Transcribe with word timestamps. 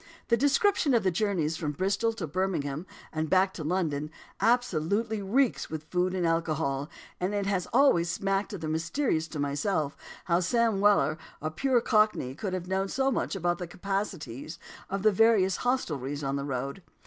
The 0.29 0.35
description 0.35 0.95
of 0.95 1.03
the 1.03 1.11
journeys 1.11 1.57
from 1.57 1.73
Bristol 1.73 2.11
to 2.13 2.25
Birmingham, 2.25 2.87
and 3.13 3.29
back 3.29 3.53
to 3.53 3.63
London, 3.63 4.09
absolutely 4.39 5.21
reeks 5.21 5.69
with 5.69 5.83
food 5.91 6.15
and 6.15 6.25
alcohol; 6.25 6.89
and 7.19 7.35
it 7.35 7.45
has 7.45 7.67
always 7.71 8.09
smacked 8.09 8.51
of 8.53 8.61
the 8.61 8.67
mysterious 8.67 9.27
to 9.27 9.37
myself 9.37 9.95
how 10.25 10.39
Sam 10.39 10.79
Weller, 10.79 11.19
a 11.39 11.51
pure 11.51 11.81
Cockney, 11.81 12.33
could 12.33 12.53
have 12.53 12.67
known 12.67 12.87
so 12.87 13.11
much 13.11 13.35
of 13.35 13.43
the 13.59 13.67
capacities 13.67 14.57
of 14.89 15.03
the 15.03 15.11
various 15.11 15.57
hostelries 15.57 16.23
on 16.23 16.35
the 16.35 16.45
road. 16.45 16.81